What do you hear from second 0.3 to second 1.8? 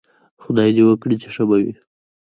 خدای دې وکړي چې ښه به وئ